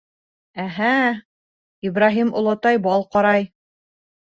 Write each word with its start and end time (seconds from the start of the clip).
—Әһә, 0.63 0.93
Ибраһим 1.91 2.33
олатай 2.41 2.83
бал 2.89 3.09
ҡарай. 3.15 3.49